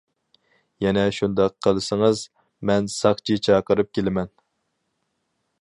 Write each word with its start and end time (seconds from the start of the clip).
يەنە 0.85 1.03
شۇنداق 1.17 1.53
قىلسىڭىز، 1.67 2.25
مەن 2.71 2.91
ساقچى 2.97 3.41
چاقىرىپ 3.49 3.93
كېلىمەن! 3.99 4.37